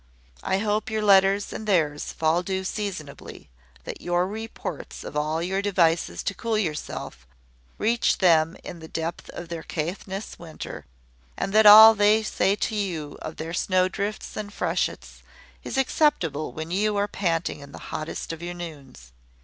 I 0.41 0.57
hope 0.57 0.89
your 0.89 1.03
letters 1.03 1.53
and 1.53 1.67
theirs 1.67 2.11
fall 2.11 2.41
due 2.41 2.63
seasonably; 2.63 3.51
that 3.83 4.01
your 4.01 4.27
reports 4.27 5.03
of 5.03 5.15
all 5.15 5.43
your 5.43 5.61
devices 5.61 6.23
to 6.23 6.33
cool 6.33 6.57
yourself, 6.57 7.27
reach 7.77 8.17
them 8.17 8.57
in 8.63 8.79
the 8.79 8.87
depth 8.87 9.29
of 9.29 9.49
their 9.49 9.61
Caithness 9.61 10.39
winter; 10.39 10.87
and 11.37 11.53
that 11.53 11.67
all 11.67 11.93
they 11.93 12.23
say 12.23 12.55
to 12.55 12.75
you 12.75 13.19
of 13.21 13.35
their 13.35 13.53
snow 13.53 13.87
drifts 13.87 14.35
and 14.35 14.51
freshets 14.51 15.21
is 15.63 15.77
acceptable 15.77 16.51
when 16.51 16.71
you 16.71 16.97
are 16.97 17.07
panting 17.07 17.59
in 17.59 17.71
the 17.71 17.77
hottest 17.93 18.33
of 18.33 18.41
your 18.41 18.55
noons. 18.55 19.13